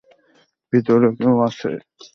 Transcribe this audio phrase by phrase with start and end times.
[0.73, 1.71] ভিতরে কেউ আছে।